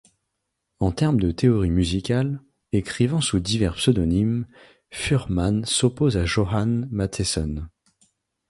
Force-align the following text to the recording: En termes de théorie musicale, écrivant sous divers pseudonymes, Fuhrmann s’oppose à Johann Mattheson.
En 0.79 0.91
termes 0.91 1.19
de 1.19 1.29
théorie 1.29 1.69
musicale, 1.69 2.41
écrivant 2.71 3.21
sous 3.21 3.39
divers 3.39 3.75
pseudonymes, 3.75 4.47
Fuhrmann 4.89 5.63
s’oppose 5.63 6.17
à 6.17 6.25
Johann 6.25 6.87
Mattheson. 6.89 7.67